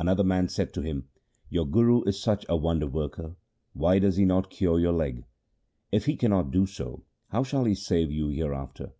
[0.00, 1.06] Another man said to him,'
[1.48, 3.36] Your Guru is such a wonder worker,
[3.72, 5.24] why does he not cure your leg?
[5.92, 8.90] If he cannot do so, how shall he save you hereafter